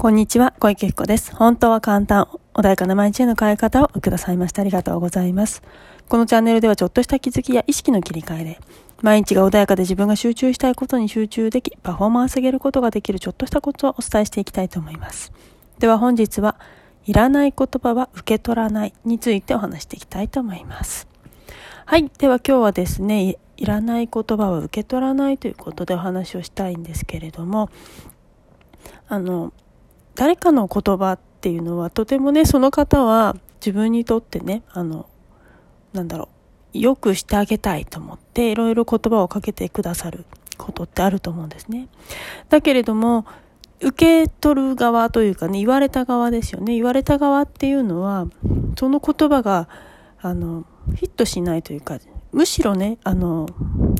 [0.00, 1.36] こんにちは、小池彦です。
[1.36, 4.62] 本当は簡単、穏やかな毎日への変え方をくださいました。
[4.62, 5.62] ありがとうございます。
[6.08, 8.60] このチャンネルではちょっとした気づきや意識の切り替えで、
[9.02, 15.34] 毎日が穏やかで自分が集中したいことに集中でき、パフォーマンス上げることができるちょっとしたことをお伝えしていきたいと思います。
[15.78, 16.56] では本日は、
[17.04, 21.08] いらない言葉は受け取らないについてお話していきたいと思います。
[21.84, 22.10] はい。
[22.16, 27.68] では今日はですね、いらない言葉は受け取らないということでお話をしたいんですけれども、
[29.06, 29.52] あの、
[30.14, 35.08] 誰かの言葉っていうのはとてもねその方は自分にとってねあの
[35.92, 36.28] なんだろ
[36.74, 40.24] うよくしてあげたいと思っていろいろ言葉をかけてくださる
[40.56, 41.88] ことってあると思うんですね。
[42.48, 43.26] だけれども
[43.80, 46.74] 受け取る側というかね言われた側ですよね。
[46.74, 48.26] 言われた側っていうのは
[48.78, 49.68] その言葉が
[50.20, 50.64] あの
[50.94, 51.98] ヒットしないというか
[52.32, 53.48] むしろねあの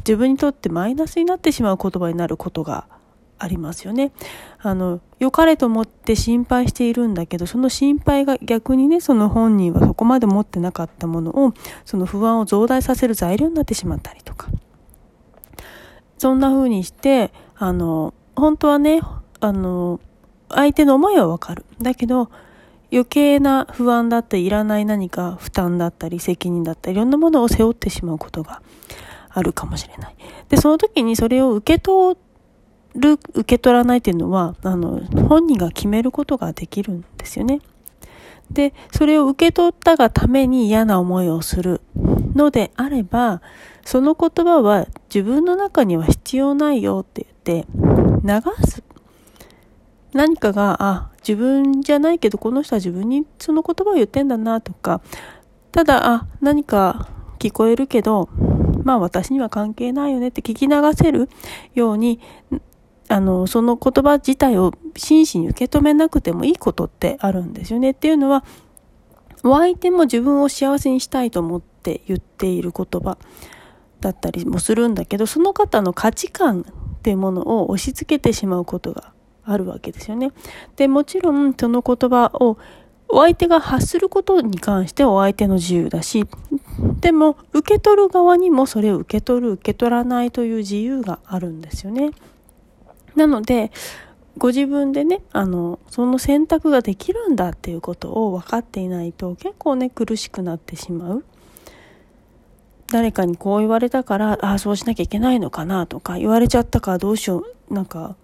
[0.00, 2.86] 自分にとってマイナスになってしまう言葉になることが
[3.40, 4.12] ありますよね。
[4.58, 11.54] あの、良かれと思って心配しているんだけど、その心配が逆にね、その本人はそこまで持ってなかったものを、
[11.86, 14.48] その不安を増大させる材料になってしまったりとか。
[16.18, 19.00] そんな風にして、あの、本当はね、
[19.40, 20.00] あの、
[20.50, 21.64] 相手の思いはわかる。
[21.80, 22.30] だけど、
[22.92, 28.60] 余計な不安だったり、いらない何か負担だったり、責任だったり、いろんなものを背負ってしまうことが
[29.30, 30.16] あるかもしれない。
[30.50, 32.29] で、その時にそれを受け取って
[32.94, 37.60] る、受け取らないっていうのは、あの、本人が決めることができるんですよね。
[38.50, 41.80] で、それを受け取ったがために嫌な思いをする
[42.34, 43.42] のであれば、
[43.84, 47.66] その言葉は自分の中には必要ないよって言って
[48.24, 48.82] 流す。
[50.12, 55.00] 何かが、あ、自分じゃないけどこの人は自分にその言葉を言ってんだなとか、
[55.70, 58.28] ただ、あ、何か聞こえるけど、
[58.82, 61.28] まあ私には関係ないよねって聞き流せる
[61.74, 62.18] ように
[63.10, 67.90] あの、その言葉自体を真摯に受け止めなくてもいいことってあるんですよね。
[67.90, 68.44] っていうのは、
[69.42, 73.18] お相手も自分を幸せにしたいと思って言っている言葉
[74.00, 79.12] だったりもするんだけど、その方の価値観っていうものを押し付けてしまうことが
[79.44, 80.30] あるわけですよね。
[80.76, 82.58] で、もちろんその言葉を
[83.08, 86.26] お相手が発することに関してお相手の自由だし、
[87.00, 92.12] でも受け取る側にもそれを受け取る、受け取らないという自由があるんですよね。
[93.16, 93.70] なので、
[94.38, 101.24] ご自分でね、あの、その選択ができるんだっていうことを分かっていないと結構ね、苦しくなってしまう。
[102.90, 108.16] 誰かにこう言われたから、ああ、そうしなきゃいけないのかなとか、言われちゃったからどうしよう、なんか、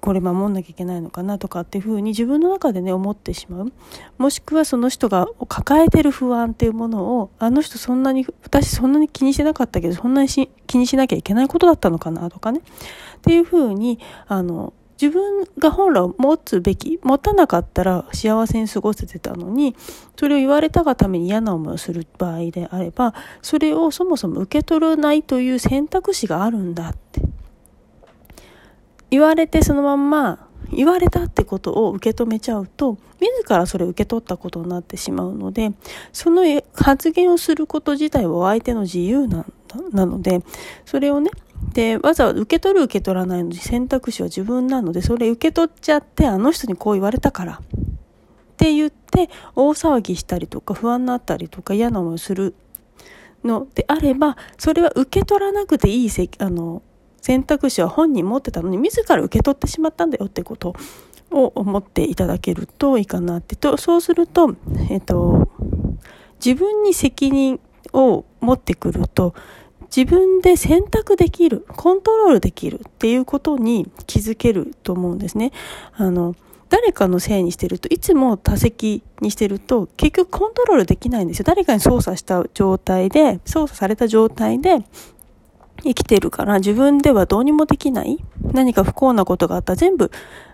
[0.00, 3.72] これ守んなきゃいけないのかなとかっていうふうに自分の中でね思ってしまう。
[4.16, 10.28] もしくはその人が抱えてる不安っていうものをあの人そんなに私そんなに気にしてなかったけどそんなに
[10.66, 12.60] 気にしなきゃいけないことだったのかなとかね。
[12.60, 13.98] っていうふうに
[14.28, 19.76] あの自分が本来持つべき、持たなかったら幸せに過ごせてたのに、
[20.16, 27.22] それを言われたがために嫌な思いをする場合であれば、それをそもそも受け取らないという選択肢があるんだって。
[29.10, 35.72] 言われてそのまんま言われたってことを受け止めちゃうと自らそれを受け取ったことになってしまうので
[36.12, 36.42] その
[36.74, 39.44] 発言をすること自体は相手の自由な
[39.92, 40.40] なので
[40.86, 41.30] それをね
[41.72, 47.58] でわざわざ受け取る受け取らないの選択肢は自分なのでそれ受け取っちゃってあの人にこう言われたからっ
[48.56, 52.54] て言って大騒ぎしたりとか不安になったりとか嫌な思いをする
[53.44, 56.82] のであればそれは受け取らなくていいせあの
[57.20, 60.74] 選択肢は本人持ってたのに自ら受け取ってしまったんだよってこと
[61.30, 64.54] を思っていただけるといいかなってとそうすると、
[64.90, 65.48] えっと、
[66.44, 67.60] 自分に責任
[67.92, 69.34] を持ってくると
[69.94, 75.52] 自分で選択できるコントロールできるっていうことに気づけると思うんですね。
[75.94, 76.34] あの
[76.68, 84.80] 誰かのせいにしてるといつも多席にしてると結局コントロールできないんですよ誰かに操作した状態で操作された状態で
[85.82, 88.18] 生きてるから自分ではどうにもできない
[88.52, 90.10] 何か不幸なことがあったら全部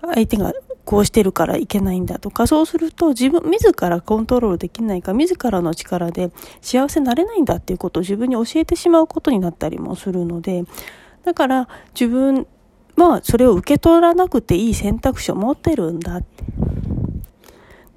[0.00, 0.52] 相手が
[0.84, 6.30] こうしてるからいけないんだとか、そうすると自分、自らコントロールできないか、自らの力で
[6.62, 10.64] 幸せになれないんだっていうことを自分に教えてしまうことになったりもするので、
[11.24, 12.46] だから自分
[12.96, 16.44] はそれを受け取らなくていい選択肢を持ってるんだって。
[16.44, 16.44] っ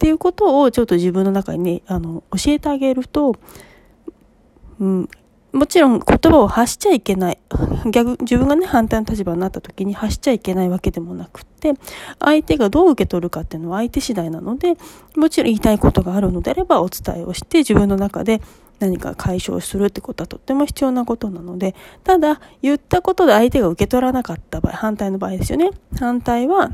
[0.01, 3.35] ていうことをちょっと自分の中にね、あの、教えてあげると、
[4.79, 5.09] うん、
[5.53, 7.37] もちろん言葉を発しちゃいけない。
[7.91, 11.73] 逆、自分がね、反対の立場になった時に発しちゃいけないわけでもなくって、
[12.19, 14.77] 相手がどう受け取るかっていうのは相手次第なので、
[15.15, 18.41] もちろん言いたいことがあるのであればお伝えをして、自分の中で
[18.79, 25.71] 何か解消するってことはとっても必要なことなので、ただ、言ったことで相手が受け取らなかった場合、反対の場合ですよね。
[25.99, 26.71] 反対は、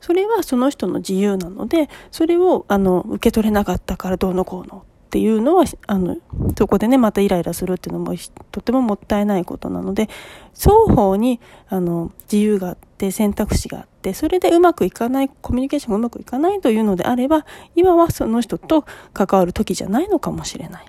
[0.00, 6.16] それはその人の自由なので、それを、あの、受け取れなかったからどうのこうのっていうのは、あの、
[6.56, 8.14] そこでね、またイライラするっていうのも
[8.50, 10.08] とてももったいないことなので、
[10.54, 11.38] 双方に、
[11.68, 17.44] あの、自由があって、選択肢があって、それでうまくいかない、コミュニケーションがうまくいかないというのであれば、
[17.76, 20.84] 今はその人と関わる時じゃないのかもしれない。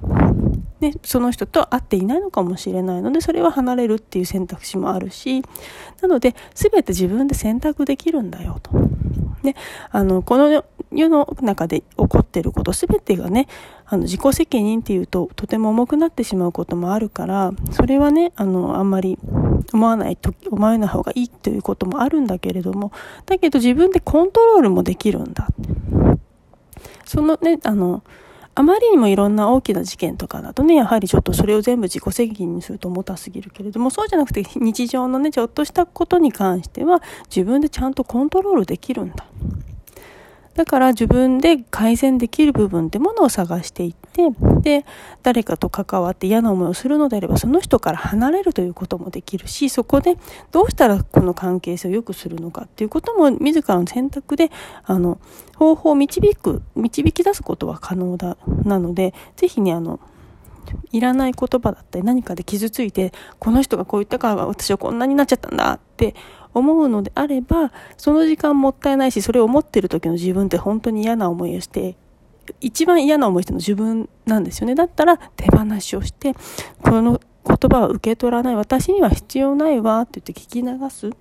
[0.79, 5.43] で、その人と会っていないのかもしれないので、それは離れるっていう選択肢もあるし、
[6.01, 8.71] なので、全て自分で選択できるんだよと。
[9.43, 9.55] で、
[9.91, 10.63] あの、この
[10.95, 13.47] 世の中で起こっていること全てがね、
[13.85, 19.17] あの、自己責任っていうととても重くなってしまうこともあるから、それはね、あの、あんまり
[19.73, 22.91] 思わないと、思わない方がいいということもあるんだけれども、
[23.25, 25.47] だけど自分でコントロールもできるんだ。
[27.05, 28.03] そのね、あの、
[28.55, 37.01] あまりにもいろんな大きな事件とかだとね、やはりちょっとそれを全部自己責任にすると重たすぎるけれども、そうじゃなくて日常のね、ちょっとしたことに関しては
[37.35, 39.25] 自分でちゃんとコントロールできるんだ。
[40.55, 44.29] だから自分で改善できる部分ってものを探していって、
[44.61, 44.85] で、
[45.23, 50.17] 誰かと関わって嫌な思いをするのであれば、その人から離れるということもできるし、そこで
[50.51, 54.51] どうしたらこの関係性を良くするのかっていうことも自らの選択で、
[54.83, 55.19] あの、
[55.55, 59.99] 方法を導く、導き出すことは可能だ、なので、ぜひね、あの、
[60.91, 66.15] いらない言葉だったり何かで傷ついて、この人がこう言ったから私はこんなになっちゃったんだって
[66.53, 71.95] 思うのであれば、その時間もったいないし、それを思ってる時の自分って本当に嫌な思いをして、
[72.59, 74.75] 一番嫌な思いしてるの自分なんですよね。
[74.75, 76.33] だったら手放しをして、
[76.81, 81.11] この言葉は受け取らない、私には必要ないわって言って聞き流す。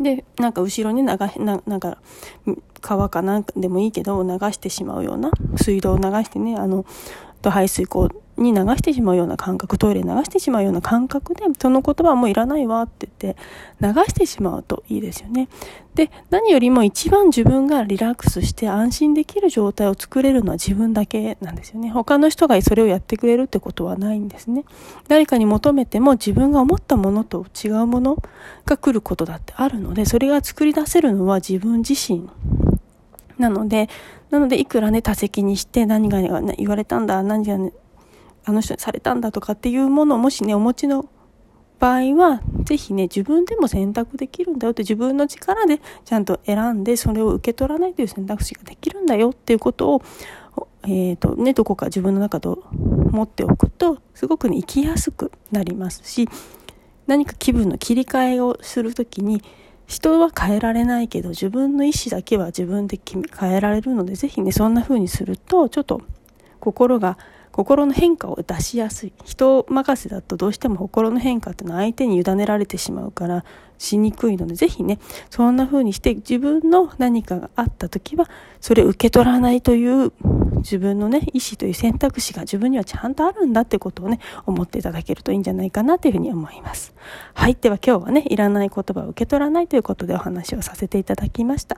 [0.00, 1.98] で、なんか後ろに流な、なんか、
[2.80, 6.86] 川かなんかでもいいけど、流してしまうような、水道を流してね、あの、
[7.42, 8.08] と排水口
[8.42, 13.40] に流してしまうような感覚、トイレに流してしまうような感覚で、その言葉はもういらないわって言って、
[13.80, 15.48] 流してしまうといいですよね。
[15.94, 21.90] で、何よりも一番自分がリラックスして安心できる状態を作れるのは自分だけなんですよね。
[21.90, 24.64] 他の人がそれをやってくれるってことはないんですね。
[25.08, 28.16] 誰かに求めても自分が思ったものと違うもの
[28.64, 32.28] が来ることだってあるので、それが作り出せるのは自分自身
[33.38, 33.88] なので、
[34.30, 37.72] なので、いくらね、多席にして何が、言われたんだ、何が、ね、
[38.44, 41.08] あの人にされたんだとかっていうものをもしね、お持ちの
[41.78, 50.02] 場合は、ぜひね、自分でも選択できるんだよって自分の力でちゃんと選んで、それを受け取らないという選択肢ができるんだよっていうことを、
[50.84, 56.28] え、ー、とね、どこか自分の中で持っておくと、すごくね、生きやすくなりますし、
[57.06, 59.42] 何か気分の切り替えをするときに、
[59.86, 66.02] 人は変えられないけど、自分の意思だけは自分で変えられるので、ぜひね、そんな風にすると、ちょっと
[66.60, 67.18] 心が
[67.60, 69.12] 心の変化を出しやすい。
[69.22, 73.44] 人任せだとどうしても心の変化っていうのは相手に委ねられてしまうから
[73.76, 74.98] しにくいのでぜひね
[75.28, 78.30] そんな風にして自分の何かがあった時は
[78.62, 80.10] それを受け取らないという
[80.56, 86.94] 自分のね意思という選択肢が自分にはちゃんとあるんだってことをね思っていただけるといいんじゃないかなというふうに思います。
[87.34, 87.58] はい。
[87.60, 91.76] では今日はねいらない言葉を受け取らないということでお話をさせていただきました。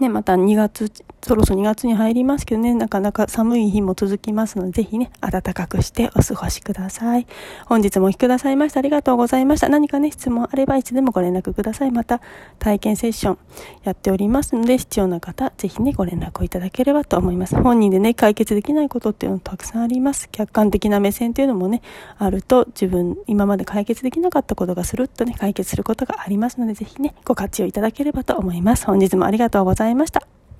[0.00, 0.90] ね、また2月、
[1.22, 7.26] そろそろ2月に入りますけどね、なかなか寒い日も続きますので、ぜひね、暖かくしてお過ごしください。
[7.66, 9.68] 本日もお聴きくださいましてありがとうございました。
[9.68, 11.90] 何かね、質問あればいつでもご連絡ください。
[11.90, 12.20] また、
[12.58, 13.38] 体験セッション
[13.84, 17.60] やっておりますので、必要な方、ぜひね、ご連絡をいただければと思います。
[17.60, 20.28] 本人でね、解決できないことっていうのたくさんあります。
[20.30, 21.82] 客観的な目線っていうのもね、
[22.18, 28.86] あると、自分、今まで解決できなかったことがスルッとね、解決することがありますので、ぜひね、ご活用いただければと思います。
[28.86, 29.89] 本日もありがとうございました。
[29.90, 30.26] いました。